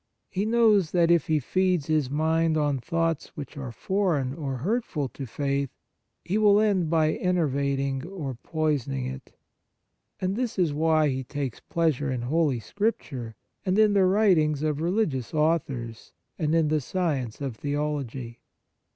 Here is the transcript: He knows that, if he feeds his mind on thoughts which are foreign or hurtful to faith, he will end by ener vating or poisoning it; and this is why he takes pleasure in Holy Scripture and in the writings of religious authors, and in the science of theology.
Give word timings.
He 0.31 0.47
knows 0.47 0.89
that, 0.93 1.11
if 1.11 1.27
he 1.27 1.37
feeds 1.37 1.85
his 1.85 2.09
mind 2.09 2.57
on 2.57 2.79
thoughts 2.79 3.27
which 3.37 3.55
are 3.55 3.71
foreign 3.71 4.33
or 4.33 4.57
hurtful 4.57 5.07
to 5.09 5.27
faith, 5.27 5.69
he 6.25 6.39
will 6.39 6.59
end 6.59 6.89
by 6.89 7.15
ener 7.17 7.47
vating 7.47 8.07
or 8.11 8.33
poisoning 8.33 9.05
it; 9.05 9.33
and 10.19 10.35
this 10.35 10.57
is 10.57 10.73
why 10.73 11.09
he 11.09 11.23
takes 11.23 11.59
pleasure 11.59 12.09
in 12.09 12.23
Holy 12.23 12.59
Scripture 12.59 13.35
and 13.63 13.77
in 13.77 13.93
the 13.93 14.05
writings 14.05 14.63
of 14.63 14.81
religious 14.81 15.35
authors, 15.35 16.13
and 16.39 16.55
in 16.55 16.69
the 16.69 16.81
science 16.81 17.39
of 17.39 17.57
theology. 17.57 18.39